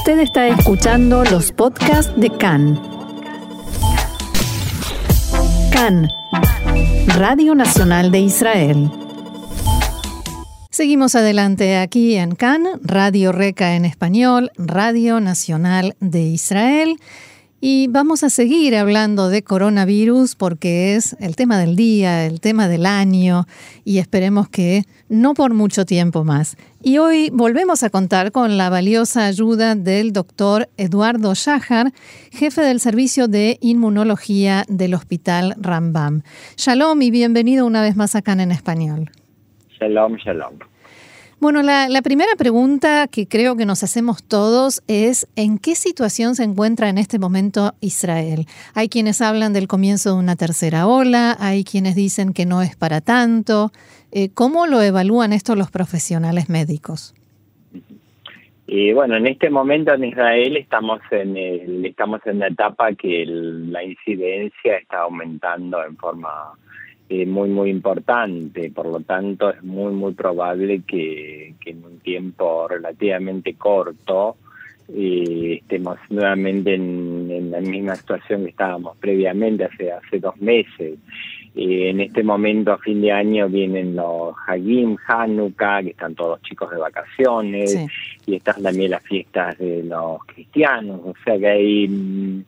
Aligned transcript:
Usted 0.00 0.20
está 0.20 0.48
escuchando 0.48 1.24
los 1.24 1.52
podcasts 1.52 2.10
de 2.16 2.30
CAN. 2.30 2.80
CAN, 5.70 6.08
Radio 7.18 7.54
Nacional 7.54 8.10
de 8.10 8.20
Israel. 8.20 8.90
Seguimos 10.70 11.14
adelante 11.16 11.76
aquí 11.76 12.14
en 12.16 12.34
CAN, 12.34 12.64
Radio 12.82 13.30
Reca 13.30 13.74
en 13.76 13.84
español, 13.84 14.50
Radio 14.56 15.20
Nacional 15.20 15.94
de 16.00 16.22
Israel. 16.22 16.96
Y 17.62 17.88
vamos 17.88 18.24
a 18.24 18.30
seguir 18.30 18.74
hablando 18.74 19.28
de 19.28 19.42
coronavirus 19.42 20.34
porque 20.34 20.96
es 20.96 21.14
el 21.20 21.36
tema 21.36 21.58
del 21.58 21.76
día, 21.76 22.24
el 22.24 22.40
tema 22.40 22.68
del 22.68 22.86
año 22.86 23.44
y 23.84 23.98
esperemos 23.98 24.48
que 24.48 24.84
no 25.10 25.34
por 25.34 25.52
mucho 25.52 25.84
tiempo 25.84 26.24
más. 26.24 26.56
Y 26.82 26.96
hoy 26.96 27.28
volvemos 27.30 27.82
a 27.82 27.90
contar 27.90 28.32
con 28.32 28.56
la 28.56 28.70
valiosa 28.70 29.26
ayuda 29.26 29.74
del 29.74 30.14
doctor 30.14 30.70
Eduardo 30.78 31.34
Shahar, 31.34 31.92
jefe 32.32 32.62
del 32.62 32.80
servicio 32.80 33.28
de 33.28 33.58
inmunología 33.60 34.64
del 34.68 34.94
Hospital 34.94 35.54
Rambam. 35.58 36.22
Shalom 36.56 37.02
y 37.02 37.10
bienvenido 37.10 37.66
una 37.66 37.82
vez 37.82 37.94
más 37.94 38.16
acá 38.16 38.32
en 38.32 38.52
español. 38.52 39.10
Shalom, 39.78 40.16
shalom. 40.16 40.54
Bueno, 41.40 41.62
la, 41.62 41.88
primera 42.02 42.32
pregunta 42.36 43.08
que 43.08 43.26
creo 43.26 43.56
que 43.56 43.64
nos 43.64 43.82
hacemos 43.82 44.22
todos 44.22 44.82
es 44.88 45.26
¿en 45.36 45.56
qué 45.56 45.74
situación 45.74 46.34
se 46.34 46.44
encuentra 46.44 46.90
en 46.90 46.98
este 46.98 47.18
momento 47.18 47.72
Israel? 47.80 48.44
Hay 48.74 48.90
quienes 48.90 49.22
hablan 49.22 49.54
del 49.54 49.66
comienzo 49.66 50.12
de 50.12 50.18
una 50.18 50.36
tercera 50.36 50.86
ola, 50.86 51.34
hay 51.40 51.64
quienes 51.64 51.94
dicen 51.94 52.34
que 52.34 52.44
no 52.44 52.60
es 52.60 52.76
para 52.76 53.00
tanto. 53.00 53.70
Eh, 54.12 54.28
¿Cómo 54.34 54.66
lo 54.66 54.82
evalúan 54.82 55.32
esto 55.32 55.56
los 55.56 55.70
profesionales 55.70 56.50
médicos? 56.50 57.14
Y 58.66 58.92
bueno, 58.92 59.16
en 59.16 59.26
este 59.26 59.48
momento 59.48 59.94
en 59.94 60.04
Israel 60.04 60.58
estamos 60.58 61.00
en 61.10 61.38
el, 61.38 61.86
estamos 61.86 62.20
en 62.26 62.40
la 62.40 62.48
etapa 62.48 62.92
que 62.92 63.24
la 63.26 63.82
incidencia 63.82 64.76
está 64.76 65.00
aumentando 65.00 65.82
en 65.82 65.96
forma 65.96 66.52
eh, 67.12 67.26
muy, 67.26 67.48
muy 67.48 67.70
importante. 67.70 68.70
Por 68.70 68.86
lo 68.86 69.00
tanto, 69.00 69.50
es 69.50 69.60
muy, 69.64 69.92
muy 69.92 70.14
probable 70.14 70.82
que, 70.86 71.56
en 71.66 71.84
un 71.84 71.98
tiempo 71.98 72.68
relativamente 72.68 73.54
corto 73.54 74.36
eh, 74.94 75.58
estemos 75.60 75.98
nuevamente 76.08 76.74
en, 76.74 77.50
la 77.50 77.60
misma 77.60 77.96
situación 77.96 78.44
que 78.44 78.50
estábamos 78.50 78.96
previamente, 78.98 79.64
hace, 79.64 79.90
hace 79.90 80.20
dos 80.20 80.40
meses. 80.40 81.00
Eh, 81.56 81.90
en 81.90 82.00
este 82.00 82.22
momento, 82.22 82.72
a 82.72 82.78
fin 82.78 83.00
de 83.00 83.10
año, 83.10 83.48
vienen 83.48 83.96
los 83.96 84.36
Hagim, 84.46 84.96
Hanukkah, 85.08 85.82
que 85.82 85.90
están 85.90 86.14
todos 86.14 86.38
los 86.38 86.42
chicos 86.42 86.70
de 86.70 86.76
vacaciones, 86.76 87.76
y 88.24 88.36
están 88.36 88.62
también 88.62 88.92
las 88.92 89.02
fiestas 89.02 89.58
de 89.58 89.82
los 89.82 90.24
cristianos, 90.26 91.00
o 91.04 91.14
sea 91.24 91.36
que 91.36 91.48
hay 91.48 91.88
mm, 91.88 92.44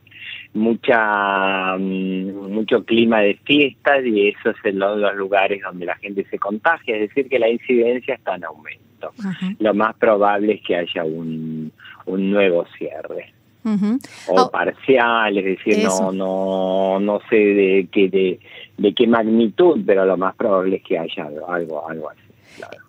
mucha 0.53 1.75
mm, 1.77 2.51
mucho 2.51 2.83
clima 2.83 3.21
de 3.21 3.39
fiestas 3.43 4.05
y 4.05 4.29
eso 4.29 4.51
es 4.51 4.57
en 4.63 4.79
los, 4.79 5.15
lugares 5.15 5.61
donde 5.63 5.85
la 5.85 5.95
gente 5.95 6.25
se 6.29 6.37
contagia, 6.39 6.95
es 6.95 7.09
decir, 7.09 7.29
que 7.29 7.39
la 7.39 7.49
incidencia 7.49 8.15
está 8.15 8.35
en 8.35 8.45
aumento. 8.45 9.11
Lo 9.59 9.73
más 9.73 9.95
probable 9.95 10.53
es 10.53 10.61
que 10.61 10.77
haya 10.77 11.03
un, 11.03 11.71
un 12.05 12.31
nuevo 12.31 12.65
cierre. 12.77 13.33
o 13.65 14.41
oh. 14.41 14.51
parcial, 14.51 15.37
es 15.37 15.45
decir, 15.45 15.83
no 15.83 16.11
no 16.11 16.99
no 16.99 17.19
sé 17.29 17.35
de 17.35 17.87
qué 17.91 18.09
de, 18.09 18.39
de 18.77 18.93
qué 18.93 19.07
magnitud, 19.07 19.81
pero 19.85 20.05
lo 20.05 20.17
más 20.17 20.35
probable 20.35 20.77
es 20.77 20.83
que 20.83 20.97
haya 20.97 21.25
algo 21.47 21.89
algo 21.89 22.09
así. 22.09 22.22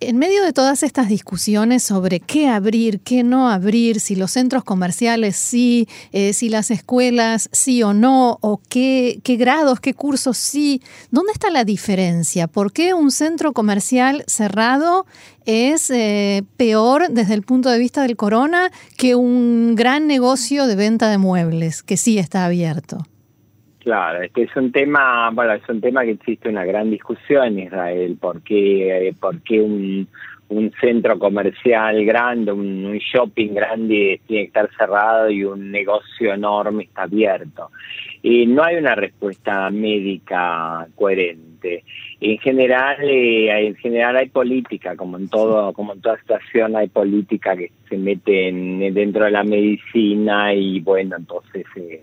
En 0.01 0.19
medio 0.19 0.45
de 0.45 0.53
todas 0.53 0.83
estas 0.83 1.09
discusiones 1.09 1.83
sobre 1.83 2.21
qué 2.21 2.49
abrir, 2.49 3.01
qué 3.01 3.23
no 3.23 3.49
abrir, 3.49 4.01
si 4.01 4.17
los 4.17 4.33
centros 4.33 4.65
comerciales 4.65 5.37
sí, 5.37 5.89
eh, 6.13 6.33
si 6.33 6.49
las 6.49 6.71
escuelas 6.71 7.49
sí 7.53 7.83
o 7.83 7.95
no, 7.95 8.39
o 8.41 8.61
qué, 8.69 9.21
qué 9.23 9.37
grados, 9.37 9.81
qué 9.81 9.95
cursos 9.95 10.37
sí, 10.37 10.83
¿dónde 11.11 11.33
está 11.33 11.51
la 11.51 11.65
diferencia? 11.65 12.49
¿Por 12.49 12.73
qué 12.73 12.93
un 12.93 13.11
centro 13.11 13.53
comercial 13.53 14.25
cerrado 14.27 15.07
es 15.47 15.91
eh, 15.91 16.45
peor 16.57 17.09
desde 17.11 17.35
el 17.35 17.43
punto 17.43 17.71
de 17.71 17.79
vista 17.79 18.03
del 18.03 18.17
corona 18.17 18.71
que 18.97 19.15
un 19.15 19.75
gran 19.75 20.07
negocio 20.07 20.67
de 20.67 20.77
venta 20.77 21.09
de 21.09 21.19
muebles 21.19 21.83
que 21.83 21.97
sí 21.97 22.19
está 22.19 22.45
abierto? 22.45 23.07
Claro, 23.85 24.23
este 24.23 24.45
es 24.45 24.57
un 24.57 24.73
tema, 24.73 25.29
bueno, 25.31 25.53
es 25.53 25.69
un 25.69 25.83
tema 25.83 26.05
que 26.05 26.13
existe 26.13 26.49
una 26.49 26.65
gran 26.65 26.91
discusión 26.91 27.49
en 27.49 27.59
Israel, 27.67 28.17
porque 28.19 29.09
eh, 29.09 29.15
por 29.21 29.43
qué 29.43 29.61
un, 29.61 30.09
un 30.49 30.73
centro 30.81 31.19
comercial 31.19 32.03
grande, 32.07 32.51
un, 32.51 32.97
shopping 32.97 33.53
grande 33.53 34.23
tiene 34.27 34.45
que 34.45 34.47
estar 34.47 34.71
cerrado 34.79 35.29
y 35.29 35.45
un 35.45 35.71
negocio 35.71 36.33
enorme 36.33 36.85
está 36.85 37.03
abierto. 37.03 37.71
Y 38.23 38.47
no 38.47 38.65
hay 38.65 38.77
una 38.77 38.95
respuesta 38.95 39.69
médica 39.69 40.87
coherente. 40.95 41.85
En 42.23 42.39
general, 42.39 42.97
eh, 43.03 43.67
en 43.67 43.75
general 43.77 44.17
hay 44.17 44.31
política, 44.31 44.97
como 44.97 45.19
en 45.19 45.29
todo, 45.29 45.75
como 45.75 45.93
en 45.93 46.01
toda 46.01 46.19
situación 46.21 46.75
hay 46.75 46.89
política 46.89 47.55
que 47.55 47.71
se 47.87 47.99
mete 47.99 48.49
en, 48.49 48.95
dentro 48.95 49.27
de 49.27 49.31
la 49.31 49.45
medicina 49.45 50.55
y 50.55 50.81
bueno, 50.81 51.17
entonces 51.17 51.67
eh, 51.77 52.03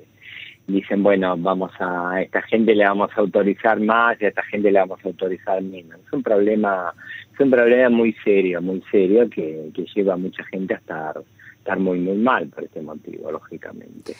dicen, 0.67 1.03
bueno, 1.03 1.35
vamos 1.37 1.71
a, 1.79 2.21
esta 2.21 2.41
gente 2.43 2.75
le 2.75 2.85
vamos 2.85 3.09
a 3.15 3.21
autorizar 3.21 3.79
más 3.79 4.21
y 4.21 4.25
a 4.25 4.29
esta 4.29 4.43
gente 4.43 4.71
le 4.71 4.79
vamos 4.79 4.99
a 5.03 5.07
autorizar 5.07 5.61
menos. 5.61 5.99
Es 6.05 6.13
un 6.13 6.23
problema, 6.23 6.93
es 7.33 7.39
un 7.39 7.51
problema 7.51 7.89
muy 7.89 8.15
serio, 8.23 8.61
muy 8.61 8.83
serio 8.91 9.29
que, 9.29 9.71
que 9.73 9.85
lleva 9.95 10.13
a 10.13 10.17
mucha 10.17 10.43
gente 10.45 10.73
a 10.73 10.77
estar, 10.77 11.21
estar 11.57 11.79
muy, 11.79 11.99
muy 11.99 12.17
mal 12.17 12.47
por 12.47 12.63
este 12.63 12.81
motivo, 12.81 13.31
lógicamente. 13.31 14.13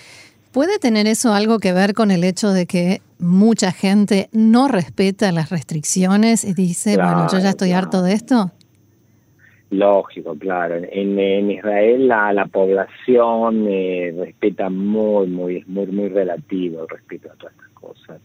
¿Puede 0.51 0.79
tener 0.79 1.07
eso 1.07 1.33
algo 1.33 1.59
que 1.59 1.71
ver 1.71 1.93
con 1.93 2.11
el 2.11 2.25
hecho 2.25 2.51
de 2.51 2.65
que 2.65 3.01
mucha 3.19 3.71
gente 3.71 4.27
no 4.33 4.67
respeta 4.67 5.31
las 5.31 5.49
restricciones 5.49 6.43
y 6.43 6.53
dice, 6.53 6.97
bueno, 6.97 7.27
yo 7.31 7.39
ya 7.39 7.51
estoy 7.51 7.71
harto 7.71 8.01
de 8.01 8.13
esto? 8.13 8.51
Lógico, 9.71 10.35
claro. 10.37 10.75
En, 10.75 11.17
en 11.17 11.51
Israel 11.51 12.07
la, 12.09 12.33
la 12.33 12.45
población 12.45 13.65
eh, 13.69 14.13
respeta 14.17 14.69
muy, 14.69 15.27
muy, 15.27 15.63
muy, 15.65 15.87
muy 15.87 16.09
relativo 16.09 16.83
el 16.83 16.89
respeto 16.89 17.31
a 17.31 17.35
todas 17.35 17.53
estas 17.53 17.69
cosas, 17.69 18.21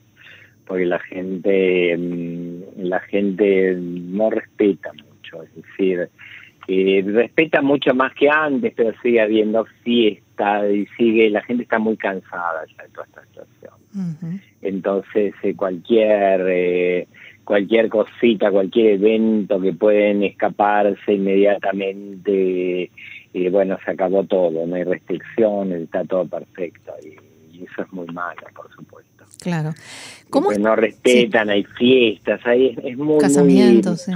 porque 0.67 0.87
la 0.87 0.99
gente, 0.99 1.97
mm, 1.97 2.83
la 2.83 2.99
gente 2.99 3.77
no 3.77 4.29
respeta 4.31 4.93
mucho, 4.93 5.45
es 5.45 5.55
decir, 5.55 6.11
eh, 6.67 7.05
respeta 7.07 7.63
mucho 7.63 7.95
más 7.95 8.13
que 8.15 8.29
antes, 8.29 8.73
pero 8.75 8.93
sigue 9.01 9.21
habiendo 9.21 9.65
fiesta 9.85 10.69
y 10.69 10.87
sigue, 10.97 11.31
la 11.31 11.43
gente 11.43 11.63
está 11.63 11.79
muy 11.79 11.97
cansada 11.97 12.65
ya 12.77 12.83
de 12.83 12.89
toda 12.89 13.07
esta 13.07 13.23
situación. 13.25 14.41
Entonces, 14.63 15.33
eh, 15.43 15.55
cualquier 15.55 16.45
eh, 16.49 17.09
cualquier 17.47 17.89
cosita, 17.89 18.51
cualquier 18.51 18.95
evento 18.95 19.61
que 19.61 19.73
pueden 19.73 20.25
escaparse 20.25 21.15
inmediatamente, 21.15 22.91
y 23.33 23.49
bueno, 23.49 23.79
se 23.85 23.93
acabó 23.93 24.25
todo, 24.25 24.67
no 24.67 24.75
hay 24.75 24.83
restricciones, 24.83 25.83
está 25.83 26.05
todo 26.05 26.27
perfecto 26.27 26.93
y, 27.03 27.17
eso 27.63 27.83
es 27.83 27.93
muy 27.93 28.07
malo, 28.09 28.43
por 28.55 28.71
supuesto. 28.71 29.25
Claro. 29.41 29.71
¿Cómo? 30.29 30.53
no 30.53 30.77
respetan, 30.77 31.49
hay 31.49 31.65
fiestas, 31.65 32.39
hay, 32.45 32.77
es 32.85 32.99
muy... 32.99 33.19
Casamientos, 33.19 34.11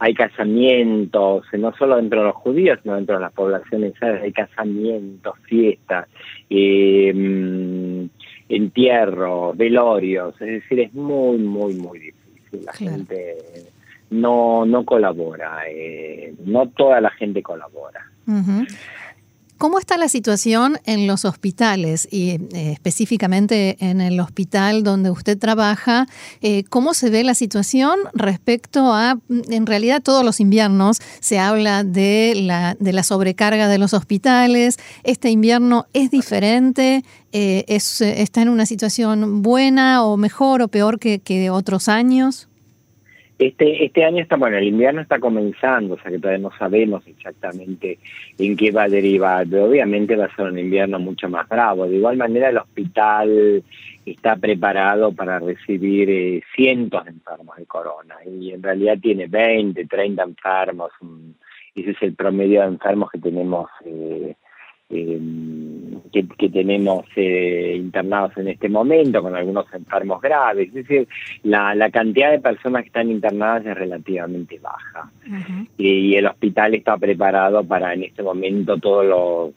Hay 0.00 0.12
casamientos, 0.14 1.46
no 1.52 1.72
solo 1.76 1.96
dentro 1.96 2.20
de 2.20 2.26
los 2.26 2.34
judíos, 2.34 2.80
sino 2.82 2.96
dentro 2.96 3.14
de 3.14 3.20
las 3.20 3.32
poblaciones, 3.32 3.92
hay 4.02 4.32
casamientos, 4.32 5.34
fiestas. 5.44 6.08
Eh, 6.48 8.08
entierros, 8.48 9.56
velorios, 9.56 10.34
es 10.40 10.62
decir, 10.62 10.80
es 10.80 10.92
muy, 10.92 11.38
muy, 11.38 11.74
muy 11.74 11.98
difícil 12.00 12.19
la 12.52 12.72
gente 12.72 13.36
no, 14.10 14.66
no 14.66 14.84
colabora, 14.84 15.62
eh, 15.68 16.34
no 16.44 16.68
toda 16.68 17.00
la 17.00 17.10
gente 17.10 17.42
colabora. 17.42 18.06
¿Cómo 19.60 19.78
está 19.78 19.98
la 19.98 20.08
situación 20.08 20.78
en 20.86 21.06
los 21.06 21.26
hospitales 21.26 22.08
y 22.10 22.30
eh, 22.30 22.72
específicamente 22.72 23.76
en 23.80 24.00
el 24.00 24.18
hospital 24.18 24.82
donde 24.82 25.10
usted 25.10 25.36
trabaja? 25.38 26.06
Eh, 26.40 26.64
¿Cómo 26.70 26.94
se 26.94 27.10
ve 27.10 27.24
la 27.24 27.34
situación 27.34 27.98
respecto 28.14 28.94
a, 28.94 29.18
en 29.28 29.66
realidad 29.66 30.02
todos 30.02 30.24
los 30.24 30.40
inviernos 30.40 31.02
se 31.20 31.38
habla 31.38 31.84
de 31.84 32.32
la, 32.36 32.74
de 32.80 32.94
la 32.94 33.02
sobrecarga 33.02 33.68
de 33.68 33.76
los 33.76 33.92
hospitales? 33.92 34.78
¿Este 35.02 35.28
invierno 35.28 35.84
es 35.92 36.10
diferente? 36.10 37.04
Eh, 37.32 37.66
es, 37.68 38.00
¿Está 38.00 38.40
en 38.40 38.48
una 38.48 38.64
situación 38.64 39.42
buena 39.42 40.04
o 40.04 40.16
mejor 40.16 40.62
o 40.62 40.68
peor 40.68 40.98
que 40.98 41.50
otros 41.50 41.88
años? 41.90 42.48
Este, 43.40 43.86
este 43.86 44.04
año 44.04 44.22
está, 44.22 44.36
bueno, 44.36 44.58
el 44.58 44.68
invierno 44.68 45.00
está 45.00 45.18
comenzando, 45.18 45.94
o 45.94 45.98
sea 45.98 46.10
que 46.10 46.18
todavía 46.18 46.42
no 46.42 46.54
sabemos 46.58 47.06
exactamente 47.06 47.98
en 48.36 48.54
qué 48.54 48.70
va 48.70 48.82
a 48.82 48.88
derivar, 48.90 49.46
pero 49.48 49.64
obviamente 49.64 50.14
va 50.14 50.26
a 50.26 50.36
ser 50.36 50.44
un 50.44 50.58
invierno 50.58 50.98
mucho 50.98 51.26
más 51.30 51.48
bravo. 51.48 51.88
De 51.88 51.96
igual 51.96 52.18
manera 52.18 52.50
el 52.50 52.58
hospital 52.58 53.64
está 54.04 54.36
preparado 54.36 55.12
para 55.12 55.38
recibir 55.38 56.10
eh, 56.10 56.42
cientos 56.54 57.02
de 57.06 57.12
enfermos 57.12 57.56
de 57.56 57.64
corona 57.64 58.16
y 58.30 58.52
en 58.52 58.62
realidad 58.62 58.98
tiene 59.00 59.26
20, 59.26 59.86
30 59.86 60.22
enfermos, 60.22 60.90
ese 61.74 61.92
es 61.92 62.02
el 62.02 62.14
promedio 62.14 62.60
de 62.60 62.66
enfermos 62.66 63.10
que 63.10 63.20
tenemos 63.20 63.70
eh, 63.86 64.34
eh, 64.90 65.18
que, 66.12 66.48
tenemos 66.48 67.06
eh, 67.16 67.74
internados 67.76 68.36
en 68.36 68.48
este 68.48 68.68
momento, 68.68 69.22
con 69.22 69.34
algunos 69.34 69.66
enfermos 69.72 70.20
graves. 70.20 70.68
Es 70.68 70.74
decir, 70.74 71.08
la, 71.42 71.74
la 71.74 71.90
cantidad 71.90 72.30
de 72.30 72.40
personas 72.40 72.82
que 72.82 72.88
están 72.88 73.10
internadas 73.10 73.66
es 73.66 73.76
relativamente 73.76 74.58
baja. 74.58 75.10
y, 75.78 76.14
el 76.14 76.26
hospital 76.26 76.74
está 76.74 76.96
preparado 76.98 77.64
para 77.64 77.94
en 77.94 78.04
este 78.04 78.22
momento 78.22 78.76
todo 78.78 79.04
lo 79.04 79.52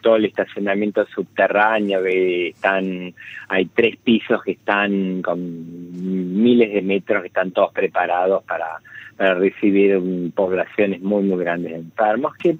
todo 0.00 0.16
el 0.16 0.26
estacionamiento 0.26 1.04
subterráneo 1.06 2.02
que 2.02 2.48
están 2.48 3.14
hay 3.48 3.66
tres 3.66 3.96
pisos 3.96 4.42
que 4.42 4.52
están 4.52 5.22
con 5.22 5.40
miles 6.42 6.72
de 6.72 6.82
metros 6.82 7.22
que 7.22 7.28
están 7.28 7.50
todos 7.50 7.72
preparados 7.72 8.44
para, 8.44 8.80
para 9.16 9.34
recibir 9.34 10.00
poblaciones 10.34 11.00
muy 11.00 11.24
muy 11.24 11.38
grandes 11.38 11.72
de 11.72 11.78
enfermos 11.78 12.34
que 12.36 12.56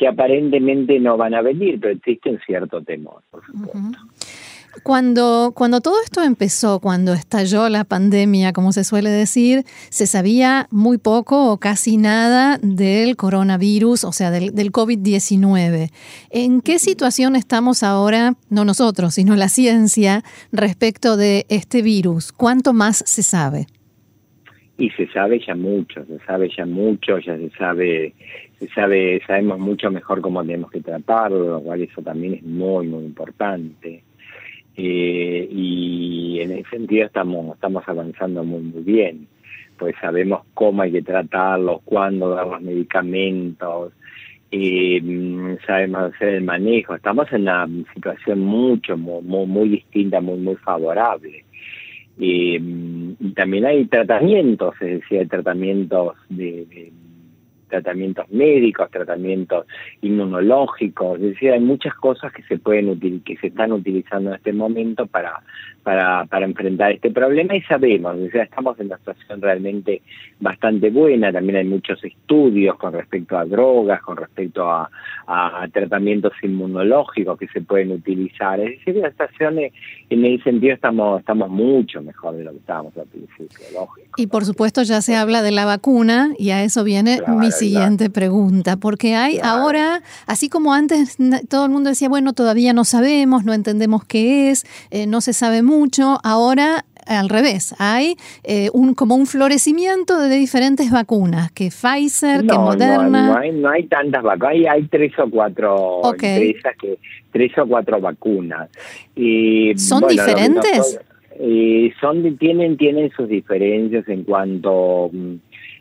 que 0.00 0.08
aparentemente 0.08 0.98
no 0.98 1.18
van 1.18 1.34
a 1.34 1.42
venir, 1.42 1.78
pero 1.78 1.92
existe 1.92 2.30
un 2.30 2.38
cierto 2.46 2.82
temor, 2.82 3.22
por 3.30 3.44
supuesto. 3.44 3.98
Cuando, 4.82 5.52
cuando 5.54 5.82
todo 5.82 5.96
esto 6.02 6.22
empezó, 6.22 6.80
cuando 6.80 7.12
estalló 7.12 7.68
la 7.68 7.84
pandemia, 7.84 8.54
como 8.54 8.72
se 8.72 8.84
suele 8.84 9.10
decir, 9.10 9.66
se 9.90 10.06
sabía 10.06 10.68
muy 10.70 10.96
poco 10.96 11.52
o 11.52 11.58
casi 11.58 11.98
nada 11.98 12.58
del 12.62 13.16
coronavirus, 13.16 14.04
o 14.04 14.12
sea, 14.12 14.30
del, 14.30 14.54
del 14.54 14.72
COVID-19. 14.72 15.90
¿En 16.30 16.62
qué 16.62 16.78
situación 16.78 17.36
estamos 17.36 17.82
ahora, 17.82 18.36
no 18.48 18.64
nosotros, 18.64 19.12
sino 19.12 19.36
la 19.36 19.50
ciencia, 19.50 20.22
respecto 20.50 21.18
de 21.18 21.44
este 21.50 21.82
virus? 21.82 22.32
¿Cuánto 22.32 22.72
más 22.72 23.02
se 23.04 23.22
sabe? 23.22 23.66
Y 24.80 24.90
se 24.90 25.06
sabe 25.08 25.38
ya 25.38 25.54
mucho, 25.54 26.04
se 26.06 26.18
sabe 26.20 26.50
ya 26.56 26.66
mucho, 26.66 27.18
ya 27.18 27.36
se 27.36 27.50
sabe 27.50 28.14
se 28.60 28.68
sabe, 28.68 29.22
sabemos 29.26 29.58
mucho 29.58 29.90
mejor 29.90 30.20
cómo 30.20 30.42
tenemos 30.44 30.70
que 30.70 30.82
tratarlo, 30.82 31.44
lo 31.44 31.60
cual 31.62 31.80
eso 31.82 32.02
también 32.02 32.34
es 32.34 32.42
muy, 32.42 32.86
muy 32.86 33.04
importante. 33.04 34.02
Eh, 34.76 35.48
y 35.50 36.40
en 36.40 36.52
ese 36.52 36.68
sentido 36.68 37.06
estamos, 37.06 37.54
estamos 37.54 37.82
avanzando 37.86 38.44
muy, 38.44 38.60
muy 38.60 38.82
bien, 38.82 39.26
pues 39.78 39.94
sabemos 39.98 40.42
cómo 40.52 40.82
hay 40.82 40.92
que 40.92 41.02
tratarlo, 41.02 41.80
cuándo 41.86 42.30
dar 42.30 42.46
los 42.46 42.60
medicamentos, 42.60 43.94
eh, 44.50 45.58
sabemos 45.66 46.12
hacer 46.12 46.28
el 46.34 46.44
manejo, 46.44 46.94
estamos 46.94 47.32
en 47.32 47.42
una 47.42 47.66
situación 47.94 48.40
mucho, 48.40 48.98
muy, 48.98 49.46
muy, 49.46 49.68
distinta, 49.70 50.20
muy, 50.20 50.38
muy 50.38 50.56
favorable. 50.56 51.44
Eh, 52.20 52.60
y 53.18 53.32
también 53.32 53.64
hay 53.66 53.86
tratamientos, 53.86 54.74
es 54.80 55.00
decir, 55.00 55.20
hay 55.20 55.26
tratamientos 55.26 56.16
de 56.28 56.92
tratamientos 57.70 58.28
médicos, 58.30 58.90
tratamientos 58.90 59.66
inmunológicos, 60.02 61.16
es 61.20 61.30
decir, 61.30 61.52
hay 61.52 61.60
muchas 61.60 61.94
cosas 61.94 62.32
que 62.32 62.42
se 62.42 62.58
pueden 62.58 63.00
que 63.24 63.36
se 63.36 63.46
están 63.46 63.72
utilizando 63.72 64.30
en 64.30 64.36
este 64.36 64.52
momento 64.52 65.06
para 65.06 65.40
para, 65.82 66.26
para 66.26 66.44
enfrentar 66.44 66.92
este 66.92 67.10
problema 67.10 67.56
y 67.56 67.62
sabemos, 67.62 68.14
o 68.16 68.30
sea, 68.30 68.42
estamos 68.42 68.78
en 68.78 68.86
una 68.86 68.98
situación 68.98 69.40
realmente 69.40 70.02
bastante 70.38 70.90
buena, 70.90 71.32
también 71.32 71.56
hay 71.56 71.64
muchos 71.64 72.02
estudios 72.04 72.76
con 72.76 72.92
respecto 72.92 73.38
a 73.38 73.44
drogas, 73.44 74.02
con 74.02 74.16
respecto 74.16 74.70
a, 74.70 74.90
a 75.26 75.66
tratamientos 75.72 76.32
inmunológicos 76.42 77.38
que 77.38 77.48
se 77.48 77.62
pueden 77.62 77.92
utilizar, 77.92 78.60
es 78.60 78.78
decir, 78.78 78.96
la 78.96 79.10
situación 79.10 79.58
en 79.58 80.24
ese 80.24 80.44
sentido 80.44 80.74
estamos, 80.74 81.20
estamos 81.20 81.48
mucho 81.48 82.02
mejor 82.02 82.36
de 82.36 82.44
lo 82.44 82.50
que 82.52 82.58
estábamos 82.58 82.96
al 82.96 83.06
principio, 83.06 83.66
lógico. 83.74 84.10
Y 84.16 84.26
por 84.26 84.44
supuesto 84.44 84.82
ya 84.82 85.00
se 85.00 85.16
habla 85.16 85.42
de 85.42 85.50
la 85.50 85.64
vacuna 85.64 86.34
y 86.38 86.50
a 86.50 86.62
eso 86.62 86.84
viene 86.84 87.20
mi 87.26 87.50
siguiente 87.60 88.10
pregunta, 88.10 88.76
porque 88.76 89.14
hay 89.14 89.38
ahora, 89.42 90.02
así 90.26 90.48
como 90.48 90.74
antes 90.74 91.16
todo 91.48 91.64
el 91.64 91.70
mundo 91.70 91.90
decía, 91.90 92.08
bueno, 92.08 92.32
todavía 92.32 92.72
no 92.72 92.84
sabemos, 92.84 93.44
no 93.44 93.52
entendemos 93.52 94.04
qué 94.04 94.50
es, 94.50 94.64
eh, 94.90 95.06
no 95.06 95.20
se 95.20 95.32
sabe 95.32 95.62
mucho, 95.62 96.18
ahora 96.24 96.84
al 97.06 97.28
revés, 97.28 97.74
hay 97.78 98.16
eh, 98.44 98.68
un 98.72 98.94
como 98.94 99.16
un 99.16 99.26
florecimiento 99.26 100.18
de 100.20 100.36
diferentes 100.36 100.90
vacunas, 100.90 101.50
que 101.50 101.70
Pfizer, 101.70 102.46
que 102.46 102.54
Moderna. 102.56 103.26
No, 103.26 103.36
hay, 103.36 103.52
no 103.52 103.68
hay 103.68 103.86
tantas 103.86 104.22
vacunas, 104.22 104.54
hay, 104.70 104.84
tres 104.84 105.12
o 105.18 105.28
cuatro 105.28 106.00
empresas 106.12 106.76
que 106.80 106.98
tres 107.32 107.56
o 107.58 107.66
cuatro 107.66 108.00
vacunas. 108.00 108.70
Y, 109.16 109.76
¿Son 109.76 110.06
diferentes? 110.06 111.00
Eh, 111.42 111.92
son 112.00 112.36
tienen 112.36 112.76
tienen 112.76 113.10
sus 113.16 113.26
diferencias 113.28 114.06
en 114.08 114.24
cuanto 114.24 115.10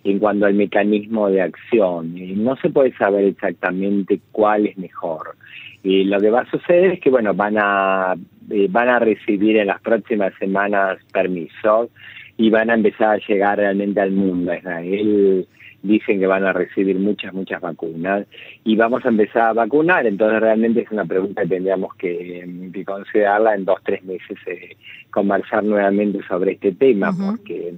en 0.03 0.19
cuanto 0.19 0.45
al 0.45 0.53
mecanismo 0.53 1.29
de 1.29 1.41
acción. 1.41 2.15
no 2.43 2.55
se 2.57 2.69
puede 2.69 2.95
saber 2.97 3.25
exactamente 3.25 4.19
cuál 4.31 4.67
es 4.67 4.77
mejor. 4.77 5.35
Y 5.83 6.03
lo 6.05 6.19
que 6.19 6.29
va 6.29 6.41
a 6.41 6.51
suceder 6.51 6.91
es 6.91 6.99
que, 6.99 7.09
bueno, 7.09 7.33
van 7.33 7.57
a, 7.57 8.15
eh, 8.49 8.67
van 8.69 8.89
a 8.89 8.99
recibir 8.99 9.57
en 9.57 9.67
las 9.67 9.81
próximas 9.81 10.33
semanas 10.39 10.97
permisos 11.11 11.89
y 12.37 12.49
van 12.49 12.69
a 12.69 12.75
empezar 12.75 13.15
a 13.15 13.27
llegar 13.27 13.57
realmente 13.57 14.01
al 14.01 14.11
mundo. 14.11 14.53
Israel 14.53 15.47
dicen 15.81 16.19
que 16.19 16.27
van 16.27 16.45
a 16.45 16.51
recibir 16.51 16.99
muchas, 16.99 17.33
muchas 17.33 17.61
vacunas 17.61 18.27
y 18.65 18.75
vamos 18.75 19.05
a 19.05 19.09
empezar 19.09 19.43
a 19.43 19.53
vacunar. 19.53 20.05
Entonces 20.05 20.41
realmente 20.41 20.81
es 20.81 20.91
una 20.91 21.05
pregunta 21.05 21.43
que 21.43 21.49
tendríamos 21.49 21.95
que, 21.95 22.45
considerarla 22.85 23.55
en 23.55 23.65
dos, 23.65 23.79
tres 23.83 24.03
meses, 24.03 24.37
eh, 24.47 24.75
conversar 25.11 25.63
nuevamente 25.63 26.19
sobre 26.27 26.53
este 26.53 26.73
tema, 26.73 27.11
porque 27.13 27.73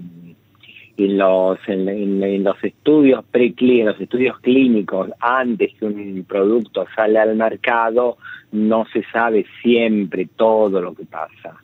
en 0.98 1.18
los, 1.18 1.60
en, 1.68 2.44
los 2.44 2.64
estudios 2.64 3.24
preclínicos, 3.26 3.94
los 3.94 4.02
estudios 4.02 4.40
clínicos, 4.40 5.10
antes 5.20 5.74
que 5.76 5.86
un 5.86 6.26
producto 6.28 6.86
sale 6.96 7.20
al 7.20 7.36
mercado, 7.36 8.18
no 8.52 8.86
se 8.92 9.04
sabe 9.12 9.46
siempre 9.62 10.28
todo 10.36 10.82
lo 10.82 10.94
que 10.94 11.06
pasa. 11.06 11.56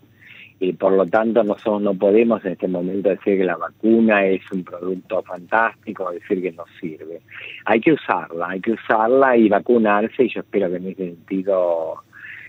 Y 0.59 0.73
por 0.73 0.93
lo 0.93 1.05
tanto, 1.05 1.43
nosotros 1.43 1.81
no 1.83 1.93
podemos 1.93 2.43
en 2.43 2.53
este 2.53 2.67
momento 2.67 3.09
decir 3.09 3.37
que 3.37 3.43
la 3.43 3.57
vacuna 3.57 4.25
es 4.25 4.41
un 4.51 4.63
producto 4.63 5.21
fantástico, 5.21 6.11
decir 6.11 6.41
que 6.41 6.51
nos 6.51 6.67
sirve. 6.79 7.21
Hay 7.65 7.79
que 7.79 7.93
usarla, 7.93 8.49
hay 8.49 8.59
que 8.59 8.71
usarla 8.71 9.37
y 9.37 9.49
vacunarse, 9.49 10.23
y 10.23 10.29
yo 10.29 10.41
espero 10.41 10.69
que 10.71 10.77
en 10.77 10.87
ese 10.87 11.05
sentido 11.09 12.01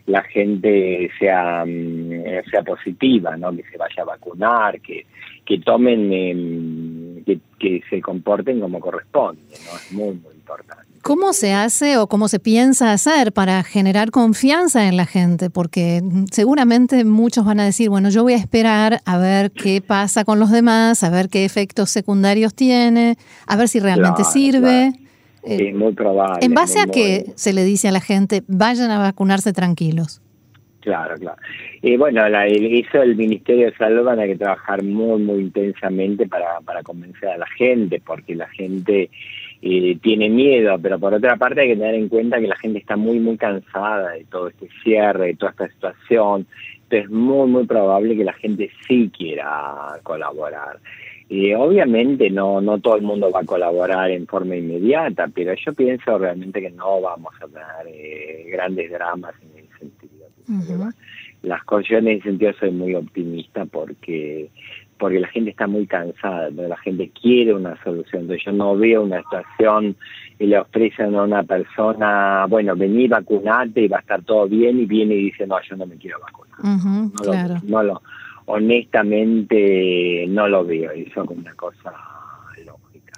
la 0.08 0.22
gente 0.22 1.10
sea, 1.19 1.64
mm, 1.66 2.50
sea 2.50 2.62
positiva, 2.62 3.37
¿no? 3.37 3.55
que 3.55 3.62
se 3.70 3.76
vaya 3.76 4.02
a 4.02 4.05
vacunar, 4.05 4.81
que, 4.81 5.06
que 5.44 5.58
tomen, 5.58 6.12
em, 6.12 7.25
que, 7.25 7.38
que, 7.58 7.82
se 7.90 8.00
comporten 8.00 8.60
como 8.60 8.81
corresponde, 8.81 9.43
¿no? 9.50 9.76
es 9.76 9.93
muy, 9.93 10.14
muy 10.14 10.34
importante. 10.34 10.84
¿Cómo 11.02 11.32
se 11.32 11.52
hace 11.52 11.96
o 11.99 12.06
cómo 12.06 12.28
se 12.28 12.40
piensa 12.40 12.93
hacer 12.93 13.32
para 13.32 13.62
generar 13.62 14.10
confianza 14.10 14.88
en 14.88 14.96
la 14.96 15.06
gente? 15.06 15.48
Porque 15.48 16.03
seguramente 16.32 17.05
muchos 17.05 17.44
van 17.44 17.60
a 17.60 17.65
decir, 17.65 17.88
bueno, 17.88 18.08
yo 18.08 18.22
voy 18.22 18.32
a 18.32 18.36
esperar 18.36 19.00
a 19.05 19.19
ver 19.19 19.50
qué 19.53 19.81
pasa 19.81 20.24
con 20.24 20.38
los 20.38 20.50
demás, 20.50 21.05
a 21.05 21.10
ver 21.10 21.29
qué 21.29 21.44
efectos 21.44 21.91
secundarios 21.91 22.55
tiene, 22.55 23.17
a 23.46 23.56
ver 23.56 23.69
si 23.69 23.79
realmente 23.79 24.24
sirve. 24.24 24.93
Sí, 25.56 25.72
muy 25.72 25.93
probable. 25.93 26.44
¿En 26.44 26.55
base 26.55 26.81
a 26.81 26.86
qué 26.86 27.26
se 27.34 27.52
le 27.52 27.64
dice 27.64 27.88
a 27.88 27.93
la 27.93 28.00
gente, 28.00 28.43
vayan 28.46 28.90
a 28.90 28.98
vacunarse 28.98 29.52
tranquilos? 29.52 30.20
Claro, 30.81 31.17
claro. 31.17 31.36
Y 31.82 31.96
bueno, 31.96 32.28
la, 32.28 32.48
hizo 32.48 33.02
el 33.02 33.17
Ministerio 33.17 33.67
de 33.67 33.76
Salud, 33.76 34.05
van 34.05 34.20
a 34.20 34.26
que 34.26 34.36
trabajar 34.36 34.82
muy, 34.82 35.20
muy 35.20 35.40
intensamente 35.40 36.26
para, 36.26 36.60
para 36.60 36.82
convencer 36.82 37.28
a 37.28 37.38
la 37.38 37.46
gente, 37.46 38.00
porque 38.05 38.34
la 38.34 38.48
gente 38.48 39.10
eh, 39.60 39.98
tiene 40.00 40.28
miedo, 40.28 40.78
pero 40.81 40.98
por 40.98 41.14
otra 41.14 41.36
parte 41.36 41.62
hay 41.62 41.69
que 41.69 41.76
tener 41.76 41.94
en 41.94 42.08
cuenta 42.08 42.40
que 42.40 42.46
la 42.46 42.56
gente 42.56 42.78
está 42.78 42.96
muy, 42.96 43.19
muy 43.19 43.36
cansada 43.36 44.12
de 44.12 44.24
todo 44.24 44.48
este 44.48 44.69
cierre, 44.82 45.26
de 45.26 45.34
toda 45.34 45.50
esta 45.50 45.69
situación. 45.69 46.46
Entonces 46.84 47.05
es 47.05 47.10
muy, 47.10 47.48
muy 47.48 47.67
probable 47.67 48.17
que 48.17 48.24
la 48.24 48.32
gente 48.34 48.70
sí 48.86 49.10
quiera 49.17 49.98
colaborar. 50.05 50.78
Y 51.29 51.53
obviamente 51.53 52.31
no, 52.31 52.61
no 52.61 52.79
todo 52.79 52.97
el 52.97 53.03
mundo 53.03 53.31
va 53.31 53.41
a 53.41 53.44
colaborar 53.44 54.11
en 54.11 54.27
forma 54.27 54.56
inmediata, 54.56 55.29
pero 55.35 55.53
yo 55.55 55.75
pienso 55.75 56.17
realmente 56.17 56.61
que 56.61 56.70
no 56.70 57.03
vamos 57.03 57.35
a 57.43 57.47
tener 57.47 57.94
eh, 57.94 58.47
grandes 58.51 58.91
dramas 58.91 59.35
en 59.43 59.65
ese 59.65 59.79
sentido. 59.79 60.91
Las 61.43 61.63
cosas, 61.65 61.89
yo 61.89 61.99
en 61.99 62.08
ese 62.08 62.23
sentido 62.23 62.53
soy 62.58 62.70
muy 62.70 62.94
optimista 62.94 63.67
porque 63.67 64.49
porque 64.99 65.20
la 65.20 65.29
gente 65.29 65.51
está 65.51 65.67
muy 65.67 65.87
cansada, 65.87 66.51
la 66.51 66.77
gente 66.79 67.11
quiere 67.11 67.55
una 67.55 67.81
solución. 67.85 68.23
Entonces 68.23 68.44
yo 68.44 68.53
no 68.53 68.77
veo 68.77 69.05
una 69.05 69.23
situación 69.23 69.97
y 70.39 70.47
le 70.47 70.58
ofrecen 70.58 71.15
a 71.15 71.23
una 71.23 71.44
persona, 71.44 72.47
bueno, 72.49 72.75
vení, 72.77 73.06
vacunate 73.06 73.82
y 73.82 73.89
va 73.89 73.99
a 73.99 74.01
estar 74.01 74.23
todo 74.23 74.49
bien 74.49 74.81
y 74.81 74.87
viene 74.87 75.15
y 75.15 75.25
dice, 75.27 75.47
no, 75.47 75.56
yo 75.63 75.77
no 75.77 75.87
me 75.87 75.97
quiero 75.97 76.19
vacunar. 76.20 77.11
claro. 77.23 77.55
no 77.63 77.82
lo 77.82 78.03
honestamente 78.48 80.26
no 80.28 80.48
lo 80.48 80.64
veo, 80.64 80.90
eso 80.90 81.24
como 81.24 81.40
una 81.40 81.55
cosa 81.55 81.93
lógica. 82.64 83.12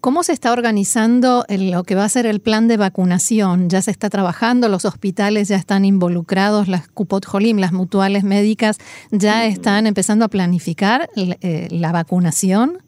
¿Cómo 0.00 0.22
se 0.22 0.32
está 0.32 0.52
organizando 0.52 1.44
lo 1.48 1.84
que 1.84 1.94
va 1.94 2.04
a 2.04 2.08
ser 2.08 2.24
el 2.24 2.40
plan 2.40 2.66
de 2.66 2.78
vacunación? 2.78 3.68
¿Ya 3.68 3.82
se 3.82 3.90
está 3.90 4.08
trabajando? 4.08 4.68
¿Los 4.68 4.86
hospitales 4.86 5.48
ya 5.48 5.56
están 5.56 5.84
involucrados? 5.84 6.68
¿Las 6.68 6.88
Cupot 6.88 7.26
Jolim, 7.26 7.58
las 7.58 7.72
mutuales 7.72 8.24
médicas, 8.24 8.78
ya 9.10 9.46
están 9.46 9.86
empezando 9.86 10.24
a 10.24 10.28
planificar 10.28 11.10
eh, 11.16 11.68
la 11.70 11.92
vacunación? 11.92 12.78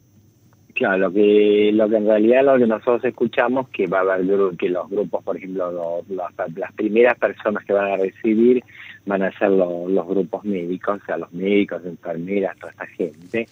Claro, 0.73 0.97
lo 0.97 1.13
que, 1.13 1.69
lo 1.71 1.87
que 1.87 1.97
en 1.97 2.07
realidad 2.07 2.43
lo 2.45 2.57
que 2.57 2.65
nosotros 2.65 3.05
escuchamos 3.05 3.69
que 3.69 3.85
va 3.85 3.99
a 3.99 4.15
haber 4.15 4.57
que 4.57 4.69
los 4.69 4.89
grupos, 4.89 5.23
por 5.23 5.37
ejemplo, 5.37 6.01
las 6.09 6.73
primeras 6.73 7.15
personas 7.19 7.63
que 7.65 7.73
van 7.73 7.91
a 7.91 7.97
recibir 7.97 8.63
van 9.05 9.21
a 9.23 9.31
ser 9.37 9.49
los 9.49 10.07
grupos 10.07 10.45
médicos, 10.45 11.01
o 11.01 11.05
sea, 11.05 11.17
los 11.17 11.31
médicos, 11.33 11.85
enfermeras, 11.85 12.57
toda 12.57 12.71
esta 12.71 12.87
gente, 12.87 13.47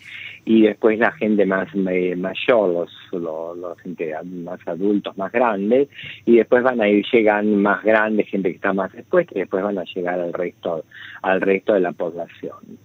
y 0.46 0.63
después 0.63 0.98
la 0.98 1.12
gente 1.12 1.46
más 1.46 1.67
eh, 1.75 2.15
mayor, 2.15 2.70
los, 2.70 2.91
los, 3.12 3.58
los 3.58 3.77
más 4.25 4.67
adultos, 4.67 5.17
más 5.17 5.31
grandes, 5.31 5.89
y 6.25 6.38
después 6.38 6.63
van 6.63 6.81
a 6.81 6.88
ir 6.88 7.05
llegando 7.12 7.58
más 7.58 7.84
grandes, 7.84 8.27
gente 8.27 8.50
que 8.50 8.55
está 8.55 8.74
más 8.74 8.93
expuesta, 8.96 9.34
y 9.36 9.39
después 9.39 9.63
van 9.63 9.77
a 9.77 9.84
llegar 9.84 10.20
al 10.20 10.34
resto, 10.34 10.86
al 11.22 11.41
resto 11.41 11.74
de 11.74 11.81
la 11.81 11.91
población. 11.91 12.77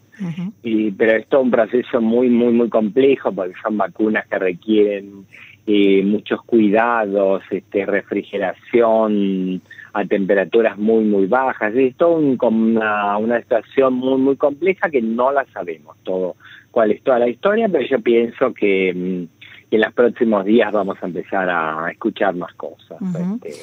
y, 0.63 0.91
pero 0.93 1.13
es 1.13 1.27
todo 1.29 1.43
un 1.43 1.51
proceso 1.51 2.01
muy, 2.01 2.31
muy, 2.31 2.53
muy 2.53 2.69
complejo 2.71 3.33
porque 3.33 3.55
son 3.63 3.77
vacunas 3.77 4.27
que 4.27 4.39
requieren 4.39 5.27
eh, 5.67 6.03
muchos 6.05 6.43
cuidados, 6.43 7.43
este, 7.51 7.87
refrigeración, 7.87 9.61
a 9.93 10.05
temperaturas 10.05 10.77
muy, 10.77 11.05
muy 11.05 11.27
bajas. 11.27 11.75
Es 11.75 11.97
todo 11.97 12.17
una, 12.19 13.17
una 13.17 13.41
situación 13.41 13.95
muy, 13.95 14.19
muy 14.21 14.37
compleja 14.37 14.91
que 14.91 15.01
no 15.01 15.33
la 15.33 15.45
sabemos 15.47 15.97
todo 16.03 16.37
cuál 16.71 16.91
es 16.91 17.03
toda 17.03 17.19
la 17.19 17.29
historia, 17.29 17.71
pero 17.71 17.87
yo 17.89 18.01
pienso 18.01 18.53
que, 18.53 18.93
mm, 18.95 19.75
en 19.75 19.81
los 19.81 19.93
próximos 19.95 20.45
días 20.45 20.71
vamos 20.73 20.99
a 21.03 21.07
empezar 21.07 21.49
a 21.49 21.91
escuchar 21.91 22.35
más 22.35 22.53
cosas. 22.55 22.99
Este, 23.43 23.55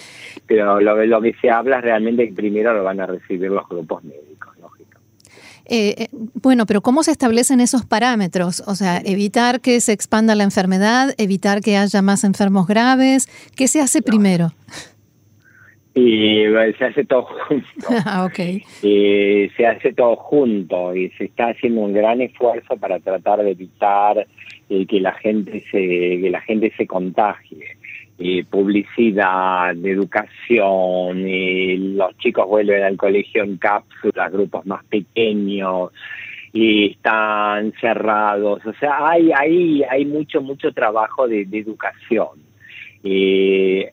pero 0.47 0.81
lo, 0.81 1.05
lo 1.05 1.21
que 1.21 1.33
se 1.39 1.49
habla 1.49 1.77
es 1.77 1.83
realmente 1.83 2.27
que 2.27 2.33
primero 2.33 2.73
lo 2.73 2.83
van 2.83 2.99
a 2.99 3.05
recibir 3.05 3.51
los 3.51 3.69
grupos 3.69 4.03
médicos. 4.03 4.52
Eh, 5.65 5.95
eh, 5.97 6.07
bueno, 6.11 6.65
pero 6.65 6.81
¿cómo 6.81 7.03
se 7.03 7.11
establecen 7.11 7.59
esos 7.59 7.85
parámetros? 7.85 8.63
O 8.67 8.75
sea, 8.75 9.01
evitar 9.03 9.61
que 9.61 9.79
se 9.79 9.93
expanda 9.93 10.35
la 10.35 10.43
enfermedad, 10.43 11.13
evitar 11.17 11.61
que 11.61 11.77
haya 11.77 12.01
más 12.01 12.23
enfermos 12.23 12.67
graves. 12.67 13.27
¿Qué 13.55 13.67
se 13.67 13.79
hace 13.79 14.01
primero? 14.01 14.51
y 15.95 16.43
se 16.77 16.85
hace 16.85 17.05
todo 17.05 17.27
junto. 17.47 17.67
Ah, 18.05 18.25
okay. 18.25 18.63
y 18.81 19.49
se 19.55 19.65
hace 19.65 19.93
todo 19.93 20.15
junto 20.15 20.95
y 20.95 21.09
se 21.11 21.25
está 21.25 21.49
haciendo 21.49 21.81
un 21.81 21.93
gran 21.93 22.21
esfuerzo 22.21 22.77
para 22.77 22.99
tratar 22.99 23.43
de 23.43 23.51
evitar 23.51 24.27
eh, 24.69 24.85
que 24.85 24.99
la 24.99 25.13
gente 25.13 25.63
se 25.71 25.79
que 25.79 26.29
la 26.31 26.41
gente 26.41 26.73
se 26.75 26.87
contagie. 26.87 27.77
Publicidad, 28.49 29.75
educación, 29.85 31.23
los 31.97 32.17
chicos 32.19 32.47
vuelven 32.47 32.83
al 32.83 32.95
colegio 32.95 33.43
en 33.43 33.57
cápsulas, 33.57 34.31
grupos 34.31 34.65
más 34.65 34.83
pequeños 34.85 35.91
y 36.53 36.91
están 36.91 37.73
cerrados, 37.81 38.63
o 38.65 38.73
sea, 38.75 39.09
hay 39.09 39.31
hay 39.31 39.83
hay 39.89 40.05
mucho 40.05 40.39
mucho 40.41 40.71
trabajo 40.71 41.27
de 41.27 41.41
educación 41.51 42.29
y 43.03 43.85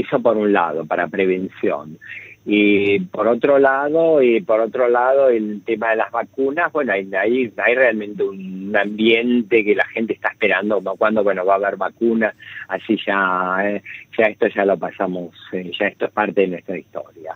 eso 0.00 0.20
por 0.20 0.36
un 0.36 0.52
lado, 0.52 0.86
para 0.86 1.08
prevención. 1.08 1.98
Y 2.46 3.00
por 3.00 3.28
otro 3.28 3.58
lado, 3.58 4.22
y 4.22 4.40
por 4.40 4.60
otro 4.60 4.88
lado, 4.88 5.28
el 5.28 5.60
tema 5.66 5.90
de 5.90 5.96
las 5.96 6.10
vacunas, 6.10 6.72
bueno, 6.72 6.92
hay, 6.92 7.08
hay, 7.14 7.52
hay 7.56 7.74
realmente 7.74 8.22
un 8.22 8.74
ambiente 8.74 9.64
que 9.64 9.74
la 9.74 9.86
gente 9.88 10.14
está 10.14 10.28
esperando, 10.28 10.80
cuando 10.96 11.22
bueno 11.22 11.44
va 11.44 11.54
a 11.54 11.56
haber 11.56 11.76
vacunas, 11.76 12.34
así 12.68 12.98
ya, 13.06 13.58
eh, 13.64 13.82
ya 14.16 14.26
esto 14.26 14.46
ya 14.48 14.64
lo 14.64 14.78
pasamos, 14.78 15.34
eh, 15.52 15.70
ya 15.78 15.88
esto 15.88 16.06
es 16.06 16.12
parte 16.12 16.42
de 16.42 16.48
nuestra 16.48 16.78
historia. 16.78 17.34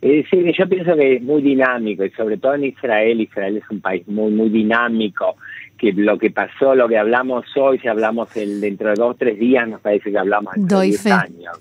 Es 0.00 0.30
decir, 0.30 0.54
yo 0.56 0.68
pienso 0.68 0.94
que 0.94 1.16
es 1.16 1.22
muy 1.22 1.42
dinámico 1.42 2.04
y 2.04 2.10
sobre 2.10 2.36
todo 2.36 2.54
en 2.54 2.64
Israel, 2.64 3.20
Israel 3.20 3.56
es 3.56 3.68
un 3.70 3.80
país 3.80 4.06
muy, 4.06 4.30
muy 4.30 4.50
dinámico 4.50 5.36
que 5.76 5.92
lo 5.92 6.18
que 6.18 6.30
pasó, 6.30 6.74
lo 6.74 6.88
que 6.88 6.98
hablamos 6.98 7.44
hoy, 7.56 7.78
si 7.78 7.88
hablamos 7.88 8.34
el, 8.36 8.60
dentro 8.60 8.88
de 8.88 8.94
dos 8.94 9.12
o 9.12 9.14
tres 9.14 9.38
días, 9.38 9.68
nos 9.68 9.80
parece 9.80 10.10
que 10.10 10.18
hablamos 10.18 10.54
de 10.56 10.82
10 10.82 11.06
años. 11.06 11.60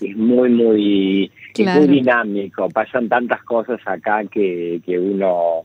Es 0.00 0.16
muy, 0.16 0.50
muy, 0.50 1.30
muy 1.58 1.86
dinámico. 1.88 2.68
Pasan 2.68 3.08
tantas 3.08 3.42
cosas 3.42 3.80
acá 3.86 4.24
que, 4.24 4.80
que 4.84 4.98
uno 4.98 5.64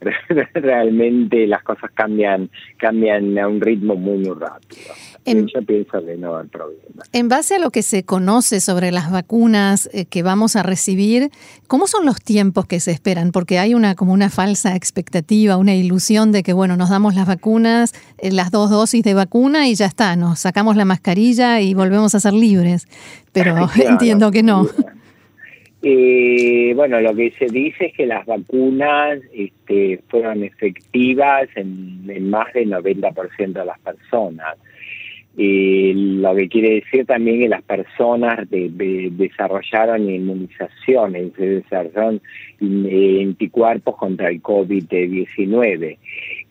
realmente 0.54 1.46
las 1.46 1.62
cosas 1.62 1.90
cambian, 1.92 2.50
cambian 2.76 3.38
a 3.38 3.48
un 3.48 3.60
ritmo 3.60 3.94
muy, 3.94 4.18
muy 4.18 4.38
rápido. 4.38 4.92
En, 5.26 5.46
que 5.46 6.16
no 6.16 6.36
hay 6.38 6.46
problema. 6.46 7.04
En 7.12 7.28
base 7.28 7.56
a 7.56 7.58
lo 7.58 7.70
que 7.70 7.82
se 7.82 8.04
conoce 8.04 8.60
sobre 8.60 8.90
las 8.90 9.10
vacunas 9.10 9.90
eh, 9.92 10.06
que 10.06 10.22
vamos 10.22 10.56
a 10.56 10.62
recibir, 10.62 11.28
¿cómo 11.66 11.86
son 11.86 12.06
los 12.06 12.22
tiempos 12.22 12.66
que 12.66 12.80
se 12.80 12.90
esperan? 12.90 13.30
Porque 13.30 13.58
hay 13.58 13.74
una 13.74 13.94
como 13.94 14.14
una 14.14 14.30
falsa 14.30 14.74
expectativa, 14.74 15.58
una 15.58 15.74
ilusión 15.74 16.32
de 16.32 16.42
que 16.42 16.54
bueno, 16.54 16.78
nos 16.78 16.88
damos 16.88 17.14
las 17.14 17.26
vacunas, 17.26 17.92
eh, 18.18 18.32
las 18.32 18.50
dos 18.50 18.70
dosis 18.70 19.02
de 19.04 19.12
vacuna 19.12 19.68
y 19.68 19.74
ya 19.74 19.86
está, 19.86 20.16
nos 20.16 20.40
sacamos 20.40 20.76
la 20.76 20.86
mascarilla 20.86 21.60
y 21.60 21.74
volvemos 21.74 22.14
a 22.14 22.20
ser 22.20 22.32
libres. 22.32 22.88
Pero 23.32 23.68
entiendo 23.76 24.30
que 24.30 24.42
no. 24.42 24.68
Eh, 25.82 26.72
bueno, 26.74 27.00
lo 27.00 27.14
que 27.14 27.32
se 27.38 27.46
dice 27.46 27.86
es 27.86 27.94
que 27.94 28.06
las 28.06 28.24
vacunas 28.24 29.18
este, 29.34 30.00
fueron 30.08 30.44
efectivas 30.44 31.48
en, 31.56 32.04
en 32.08 32.30
más 32.30 32.52
del 32.54 32.70
90% 32.70 33.52
de 33.52 33.64
las 33.64 33.78
personas. 33.80 34.56
Eh, 35.38 35.92
lo 35.94 36.34
que 36.34 36.48
quiere 36.48 36.74
decir 36.74 37.06
también 37.06 37.38
que 37.38 37.48
las 37.48 37.62
personas 37.62 38.50
de, 38.50 38.68
desarrollaron 39.12 40.10
inmunizaciones, 40.10 41.32
desarrollaron 41.36 42.20
eh, 42.60 43.22
anticuerpos 43.24 43.96
contra 43.96 44.28
el 44.28 44.42
COVID-19. 44.42 45.98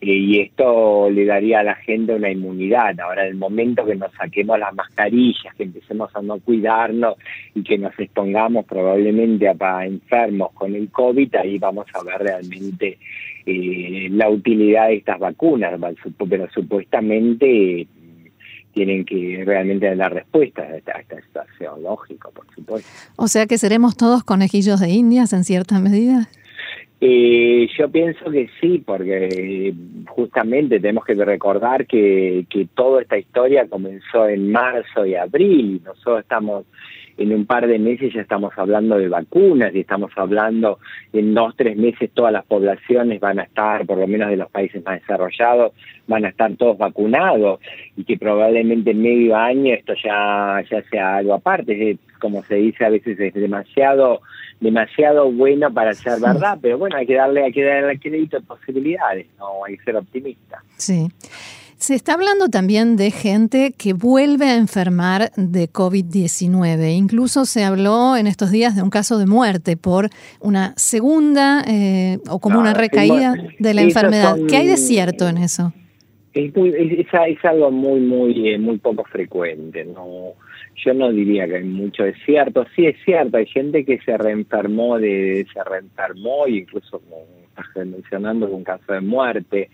Eh, 0.00 0.06
y 0.06 0.40
esto 0.40 1.10
le 1.10 1.26
daría 1.26 1.60
a 1.60 1.62
la 1.62 1.74
gente 1.74 2.14
una 2.14 2.30
inmunidad. 2.30 2.98
Ahora, 3.00 3.26
en 3.26 3.32
el 3.32 3.36
momento 3.36 3.84
que 3.84 3.96
nos 3.96 4.12
saquemos 4.14 4.58
las 4.58 4.74
mascarillas, 4.74 5.54
que 5.54 5.64
empecemos 5.64 6.10
a 6.16 6.22
no 6.22 6.38
cuidarnos 6.40 7.16
y 7.54 7.62
que 7.62 7.76
nos 7.76 7.96
expongamos 7.98 8.64
probablemente 8.64 9.46
a, 9.46 9.84
enfermos 9.84 10.52
con 10.52 10.74
el 10.74 10.90
COVID, 10.90 11.34
ahí 11.36 11.58
vamos 11.58 11.86
a 11.92 12.02
ver 12.02 12.18
realmente 12.18 12.98
la 13.46 14.28
utilidad 14.30 14.88
de 14.88 14.96
estas 14.96 15.18
vacunas. 15.18 15.78
Pero 16.28 16.48
supuestamente 16.50 17.86
tienen 18.72 19.04
que 19.04 19.42
realmente 19.44 19.94
dar 19.96 20.12
respuesta 20.14 20.62
a 20.62 20.76
esta, 20.76 21.20
situación, 21.20 21.82
lógico, 21.82 22.30
por 22.32 22.46
supuesto. 22.54 22.88
O 23.16 23.28
sea 23.28 23.46
que 23.46 23.58
seremos 23.58 23.96
todos 23.96 24.24
conejillos 24.24 24.80
de 24.80 24.90
indias 24.90 25.32
en 25.32 25.44
cierta 25.44 25.78
medida. 25.78 26.28
Eh, 27.02 27.66
yo 27.78 27.88
pienso 27.88 28.30
que 28.30 28.50
sí, 28.60 28.82
porque 28.84 29.72
justamente 30.08 30.78
tenemos 30.80 31.04
que 31.04 31.14
recordar 31.14 31.86
que, 31.86 32.44
que 32.50 32.66
toda 32.74 33.02
esta 33.02 33.16
historia 33.16 33.66
comenzó 33.68 34.28
en 34.28 34.52
marzo 34.52 35.06
y 35.06 35.14
abril 35.14 35.76
y 35.76 35.84
nosotros 35.84 36.20
estamos 36.20 36.66
en 37.20 37.34
un 37.34 37.44
par 37.44 37.66
de 37.66 37.78
meses 37.78 38.14
ya 38.14 38.22
estamos 38.22 38.52
hablando 38.56 38.96
de 38.96 39.08
vacunas 39.08 39.74
y 39.74 39.80
estamos 39.80 40.10
hablando 40.16 40.78
en 41.12 41.34
dos, 41.34 41.54
tres 41.54 41.76
meses 41.76 42.10
todas 42.14 42.32
las 42.32 42.46
poblaciones 42.46 43.20
van 43.20 43.38
a 43.38 43.42
estar, 43.42 43.84
por 43.84 43.98
lo 43.98 44.06
menos 44.06 44.30
de 44.30 44.38
los 44.38 44.50
países 44.50 44.82
más 44.82 45.00
desarrollados, 45.02 45.72
van 46.08 46.24
a 46.24 46.30
estar 46.30 46.50
todos 46.56 46.78
vacunados 46.78 47.60
y 47.94 48.04
que 48.04 48.16
probablemente 48.16 48.92
en 48.92 49.02
medio 49.02 49.36
año 49.36 49.74
esto 49.74 49.92
ya, 50.02 50.64
ya 50.70 50.82
sea 50.90 51.16
algo 51.16 51.34
aparte, 51.34 51.98
como 52.18 52.42
se 52.44 52.54
dice 52.54 52.86
a 52.86 52.88
veces 52.88 53.20
es 53.20 53.34
demasiado 53.34 54.22
demasiado 54.58 55.30
bueno 55.30 55.72
para 55.72 55.92
ser 55.94 56.20
verdad, 56.20 56.58
pero 56.60 56.78
bueno, 56.78 56.96
hay 56.96 57.06
que 57.06 57.14
darle, 57.14 57.44
hay 57.44 57.52
que 57.52 57.64
darle 57.64 57.98
crédito 57.98 58.38
a 58.38 58.40
posibilidades, 58.40 59.26
no 59.38 59.64
hay 59.66 59.76
que 59.76 59.84
ser 59.84 59.96
optimista. 59.96 60.62
Sí. 60.76 61.08
Se 61.80 61.94
está 61.94 62.12
hablando 62.12 62.50
también 62.50 62.96
de 62.96 63.10
gente 63.10 63.72
que 63.72 63.94
vuelve 63.94 64.44
a 64.44 64.56
enfermar 64.56 65.30
de 65.36 65.66
COVID-19. 65.70 66.94
Incluso 66.94 67.46
se 67.46 67.64
habló 67.64 68.18
en 68.18 68.26
estos 68.26 68.50
días 68.50 68.76
de 68.76 68.82
un 68.82 68.90
caso 68.90 69.18
de 69.18 69.24
muerte 69.24 69.78
por 69.78 70.10
una 70.40 70.74
segunda 70.76 71.64
eh, 71.66 72.18
o 72.28 72.38
como 72.38 72.60
una 72.60 72.74
recaída 72.74 73.34
de 73.58 73.72
la 73.72 73.80
enfermedad. 73.80 74.36
¿Qué 74.46 74.58
hay 74.58 74.66
de 74.66 74.76
cierto 74.76 75.26
en 75.26 75.38
eso? 75.38 75.72
Es, 76.34 76.52
es, 76.54 77.44
algo 77.46 77.70
muy, 77.70 78.00
muy, 78.00 78.50
eh, 78.50 78.58
muy 78.58 78.76
poco 78.76 79.02
frecuente. 79.04 79.82
No, 79.86 80.34
yo 80.84 80.92
no 80.92 81.10
diría 81.10 81.46
que 81.48 81.56
hay 81.56 81.64
mucho 81.64 82.02
de 82.02 82.14
cierto. 82.26 82.66
Sí 82.76 82.88
es 82.88 82.96
cierto, 83.06 83.38
hay 83.38 83.46
gente 83.46 83.86
que 83.86 83.98
se 84.00 84.18
reenfermó 84.18 84.98
de, 84.98 85.46
se 85.50 85.64
reenfermó 85.64 86.46
incluso 86.46 87.00
mencionando 87.74 88.46
un 88.46 88.64
caso 88.64 88.92
de 88.92 89.00
muerte, 89.00 89.70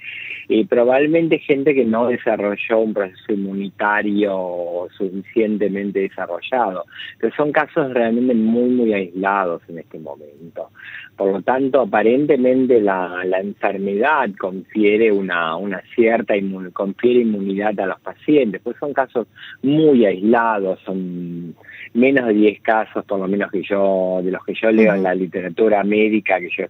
y 0.49 0.65
probablemente 0.65 1.39
gente 1.39 1.75
que 1.75 1.85
no 1.85 2.07
desarrolló 2.09 2.79
un 2.79 2.95
proceso 2.95 3.33
inmunitario 3.33 4.89
suficientemente 4.97 6.01
desarrollado, 6.01 6.85
pero 7.19 7.35
son 7.35 7.53
casos 7.53 7.93
realmente 7.93 8.35
muy, 8.35 8.71
muy 8.71 8.93
aislados 8.93 9.63
en 9.69 9.79
este 9.79 9.99
momento. 9.99 10.71
Por 11.17 11.33
lo 11.33 11.43
tanto, 11.43 11.81
aparentemente 11.81 12.81
la, 12.81 13.25
la 13.25 13.41
enfermedad 13.41 14.29
confiere 14.39 15.11
una, 15.11 15.57
una 15.57 15.83
cierta 15.95 16.35
confiere 16.73 17.21
inmunidad 17.21 17.79
a 17.81 17.87
los 17.87 18.01
pacientes, 18.01 18.61
pues 18.63 18.77
son 18.79 18.93
casos 18.93 19.27
muy 19.63 20.05
aislados, 20.05 20.79
son 20.85 21.55
menos 21.95 22.27
de 22.27 22.35
10 22.35 22.61
casos, 22.61 23.05
por 23.05 23.19
lo 23.19 23.29
menos 23.29 23.51
que 23.51 23.63
yo, 23.63 24.21
de 24.23 24.31
los 24.31 24.45
que 24.45 24.55
yo 24.55 24.71
leo 24.71 24.95
en 24.95 25.03
la 25.03 25.15
literatura 25.15 25.83
médica, 25.83 26.39
que 26.39 26.51
yo 26.57 26.65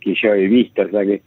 que 0.00 0.14
yo 0.14 0.34
he 0.34 0.46
visto, 0.46 0.82
o 0.82 0.88
sea 0.88 1.04
que, 1.04 1.22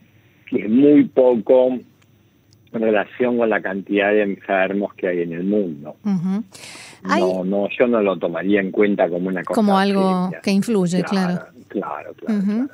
es 0.52 0.70
muy 0.70 1.06
poco 1.06 1.70
en 1.70 2.82
relación 2.82 3.38
con 3.38 3.50
la 3.50 3.62
cantidad 3.62 4.12
de 4.12 4.22
enfermos 4.22 4.94
que 4.94 5.08
hay 5.08 5.22
en 5.22 5.34
el 5.34 5.44
mundo. 5.44 5.96
No, 6.04 7.44
no, 7.44 7.68
yo 7.70 7.88
no 7.88 8.02
lo 8.02 8.18
tomaría 8.18 8.62
en 8.62 8.72
cuenta 8.72 9.10
como 9.10 9.30
una 9.30 9.44
cosa. 9.44 9.56
Como 9.56 9.78
algo 9.78 10.32
que 10.44 10.52
influye, 10.52 11.04
claro. 11.04 11.46
Claro, 11.70 12.14
claro. 12.14 12.68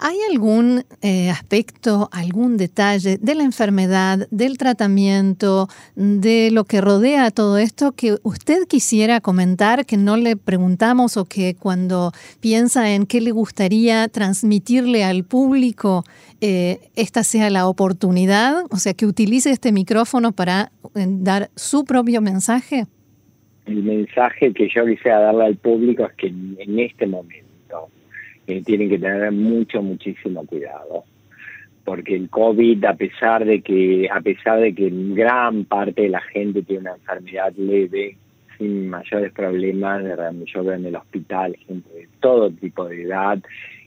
¿Hay 0.00 0.16
algún 0.30 0.82
eh, 1.02 1.30
aspecto, 1.30 2.08
algún 2.12 2.56
detalle 2.56 3.16
de 3.18 3.34
la 3.34 3.44
enfermedad, 3.44 4.26
del 4.30 4.58
tratamiento, 4.58 5.68
de 5.94 6.50
lo 6.50 6.64
que 6.64 6.80
rodea 6.80 7.30
todo 7.30 7.58
esto 7.58 7.92
que 7.92 8.16
usted 8.24 8.66
quisiera 8.66 9.20
comentar, 9.20 9.86
que 9.86 9.96
no 9.96 10.16
le 10.16 10.36
preguntamos 10.36 11.16
o 11.16 11.26
que 11.26 11.54
cuando 11.54 12.10
piensa 12.40 12.92
en 12.92 13.06
qué 13.06 13.20
le 13.20 13.30
gustaría 13.30 14.08
transmitirle 14.08 15.04
al 15.04 15.24
público, 15.24 16.04
eh, 16.40 16.90
esta 16.96 17.22
sea 17.22 17.48
la 17.50 17.68
oportunidad? 17.68 18.64
O 18.70 18.76
sea, 18.76 18.94
que 18.94 19.06
utilice 19.06 19.50
este 19.50 19.70
micrófono 19.70 20.32
para 20.32 20.72
eh, 20.96 21.06
dar 21.08 21.50
su 21.54 21.84
propio 21.84 22.20
mensaje. 22.20 22.86
El 23.66 23.84
mensaje 23.84 24.52
que 24.52 24.68
yo 24.74 24.84
quisiera 24.84 25.20
darle 25.20 25.44
al 25.44 25.56
público 25.56 26.04
es 26.04 26.12
que 26.14 26.26
en 26.26 26.78
este 26.80 27.06
momento 27.06 27.43
tienen 28.46 28.88
que 28.88 28.98
tener 28.98 29.30
mucho, 29.32 29.82
muchísimo 29.82 30.44
cuidado. 30.46 31.04
Porque 31.84 32.14
el 32.14 32.30
COVID, 32.30 32.84
a 32.84 32.94
pesar 32.94 33.44
de 33.44 33.60
que, 33.60 34.08
a 34.10 34.20
pesar 34.20 34.60
de 34.60 34.74
que 34.74 34.90
gran 34.90 35.64
parte 35.64 36.02
de 36.02 36.08
la 36.08 36.20
gente 36.20 36.62
tiene 36.62 36.82
una 36.82 36.94
enfermedad 36.94 37.52
leve, 37.56 38.16
sin 38.58 38.88
mayores 38.88 39.32
problemas, 39.32 40.02
yo 40.46 40.64
veo 40.64 40.74
en 40.74 40.86
el 40.86 40.96
hospital 40.96 41.56
gente 41.66 41.90
de 41.90 42.08
todo 42.20 42.50
tipo 42.50 42.86
de 42.86 43.02
edad, 43.02 43.38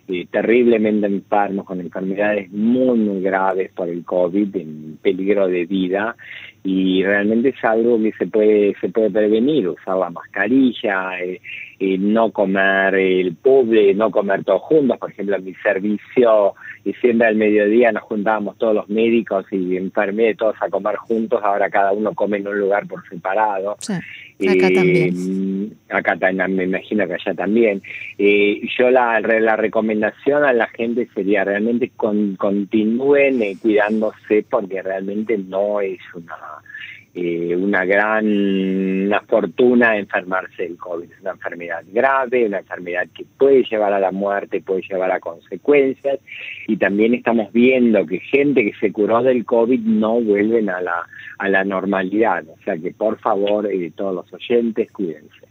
eh, 0.08 0.26
terriblemente 0.32 1.08
enfermos 1.08 1.66
con 1.66 1.82
enfermedades 1.82 2.50
muy, 2.52 2.98
muy 2.98 3.22
graves 3.22 3.72
por 3.74 3.90
el 3.90 4.06
COVID, 4.06 4.56
en 4.56 4.98
peligro 5.02 5.48
de 5.48 5.66
vida, 5.66 6.16
y 6.70 7.02
realmente 7.02 7.50
es 7.50 7.64
algo 7.64 7.98
que 7.98 8.12
se 8.12 8.28
puede, 8.28 8.76
se 8.82 8.90
puede 8.90 9.10
prevenir, 9.10 9.70
usar 9.70 9.96
la 9.96 10.10
mascarilla, 10.10 11.18
eh, 11.18 11.40
no 11.98 12.30
comer 12.32 12.94
el 12.96 13.36
pobre, 13.36 13.94
no 13.94 14.12
comer 14.12 14.44
todos 14.44 14.64
juntos. 14.64 14.98
Por 14.98 15.10
ejemplo, 15.10 15.38
en 15.38 15.46
mi 15.46 15.54
servicio, 15.64 16.56
y 16.84 16.92
siempre 16.96 17.30
al 17.30 17.38
mediodía 17.38 17.94
nos 17.94 18.04
juntábamos 18.04 18.58
todos 18.58 18.76
los 18.76 18.90
médicos 18.90 19.46
y 19.50 19.78
enfermeros 19.78 20.36
todos 20.36 20.56
a 20.60 20.70
comer 20.70 20.98
juntos. 20.98 21.40
Ahora 21.42 21.70
cada 21.70 21.94
uno 21.94 22.14
come 22.14 22.36
en 22.36 22.50
un 22.50 22.60
lugar 22.60 22.86
por 22.86 23.02
separado. 23.08 23.78
Acá 24.46 24.70
también. 24.74 25.78
Acá 25.90 26.18
también, 26.18 26.56
me 26.56 26.64
imagino 26.66 27.08
que 27.08 27.14
allá 27.14 27.34
también. 27.34 27.82
Eh, 28.18 28.62
yo 28.78 28.90
la, 28.92 29.20
la 29.20 29.56
recomendación 29.56 30.44
a 30.44 30.54
la 30.54 30.68
gente 30.68 31.08
sería 31.14 31.44
realmente 31.44 31.92
con, 31.96 32.36
continúen 32.36 33.42
eh, 33.42 33.58
cuidándose 33.62 34.46
porque 34.50 34.82
realmente 34.82 35.38
no 35.38 35.82
es 35.82 36.00
una 36.14 36.36
eh, 37.20 37.56
una 37.56 37.84
gran 37.84 38.26
una 39.08 39.22
fortuna 39.22 39.98
enfermarse 39.98 40.64
del 40.64 40.78
COVID. 40.78 41.12
Es 41.12 41.22
una 41.22 41.32
enfermedad 41.32 41.84
grave, 41.92 42.46
una 42.46 42.60
enfermedad 42.60 43.08
que 43.14 43.26
puede 43.38 43.64
llevar 43.64 43.92
a 43.94 44.00
la 44.00 44.12
muerte, 44.12 44.62
puede 44.62 44.82
llevar 44.82 45.12
a 45.12 45.20
consecuencias 45.20 46.20
y 46.68 46.78
también 46.78 47.16
estamos 47.16 47.52
viendo 47.52 48.06
que 48.06 48.20
gente 48.20 48.64
que 48.64 48.78
se 48.80 48.92
curó 48.92 49.24
del 49.24 49.46
COVID 49.46 49.80
no 49.80 50.22
vuelven 50.22 50.70
a 50.70 50.80
la, 50.82 51.08
a 51.40 51.50
la 51.50 51.64
normalidad. 51.64 52.44
O 52.48 52.64
sea 52.64 52.78
que 52.78 52.92
por 52.92 53.18
favor, 53.20 53.66
eh, 53.66 53.92
todos 53.96 54.14
los 54.14 54.34
oyentes, 54.34 54.92
cuídense. 54.92 55.48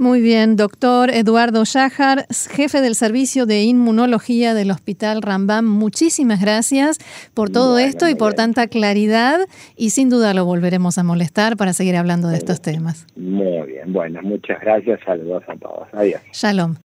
Muy 0.00 0.22
bien, 0.22 0.56
doctor 0.56 1.10
Eduardo 1.10 1.62
Shajar, 1.66 2.24
jefe 2.50 2.80
del 2.80 2.94
Servicio 2.94 3.44
de 3.44 3.64
Inmunología 3.64 4.54
del 4.54 4.70
Hospital 4.70 5.20
Rambam, 5.20 5.66
muchísimas 5.66 6.40
gracias 6.40 6.96
por 7.34 7.50
todo 7.50 7.78
esto 7.78 8.08
y 8.08 8.14
por 8.14 8.32
tanta 8.32 8.66
claridad. 8.68 9.40
Y 9.76 9.90
sin 9.90 10.08
duda 10.08 10.32
lo 10.32 10.46
volveremos 10.46 10.96
a 10.96 11.02
molestar 11.02 11.58
para 11.58 11.74
seguir 11.74 11.96
hablando 11.96 12.28
de 12.28 12.38
estos 12.38 12.62
temas. 12.62 13.06
Muy 13.14 13.66
bien, 13.66 13.92
bueno, 13.92 14.22
muchas 14.22 14.58
gracias, 14.62 15.00
saludos 15.04 15.42
a 15.46 15.56
todos, 15.56 15.86
adiós. 15.92 16.22
Shalom. 16.32 16.76